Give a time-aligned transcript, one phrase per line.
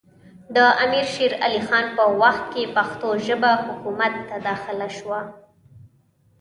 [0.55, 5.19] د امیر شېر علي خان په وخت کې پښتو ژبه حکومت ته داخله سوه